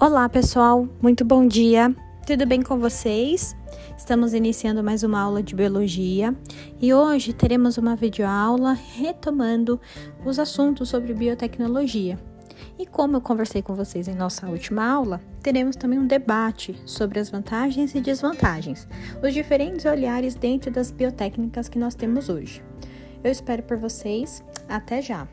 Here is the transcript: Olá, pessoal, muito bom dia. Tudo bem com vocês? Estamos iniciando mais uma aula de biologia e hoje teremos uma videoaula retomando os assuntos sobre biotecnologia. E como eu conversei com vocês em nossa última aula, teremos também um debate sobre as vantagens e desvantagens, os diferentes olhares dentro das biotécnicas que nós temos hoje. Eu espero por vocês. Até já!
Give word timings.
Olá, 0.00 0.28
pessoal, 0.28 0.88
muito 1.02 1.24
bom 1.24 1.44
dia. 1.44 1.92
Tudo 2.24 2.46
bem 2.46 2.62
com 2.62 2.78
vocês? 2.78 3.56
Estamos 3.96 4.32
iniciando 4.32 4.80
mais 4.80 5.02
uma 5.02 5.20
aula 5.20 5.42
de 5.42 5.56
biologia 5.56 6.36
e 6.80 6.94
hoje 6.94 7.32
teremos 7.32 7.78
uma 7.78 7.96
videoaula 7.96 8.78
retomando 8.94 9.80
os 10.24 10.38
assuntos 10.38 10.88
sobre 10.88 11.12
biotecnologia. 11.14 12.16
E 12.78 12.86
como 12.86 13.16
eu 13.16 13.20
conversei 13.20 13.60
com 13.60 13.74
vocês 13.74 14.06
em 14.06 14.14
nossa 14.14 14.46
última 14.46 14.88
aula, 14.88 15.20
teremos 15.42 15.74
também 15.74 15.98
um 15.98 16.06
debate 16.06 16.80
sobre 16.86 17.18
as 17.18 17.28
vantagens 17.28 17.92
e 17.92 18.00
desvantagens, 18.00 18.86
os 19.20 19.34
diferentes 19.34 19.84
olhares 19.84 20.36
dentro 20.36 20.70
das 20.70 20.92
biotécnicas 20.92 21.68
que 21.68 21.78
nós 21.78 21.96
temos 21.96 22.28
hoje. 22.28 22.62
Eu 23.24 23.32
espero 23.32 23.64
por 23.64 23.76
vocês. 23.76 24.44
Até 24.68 25.02
já! 25.02 25.26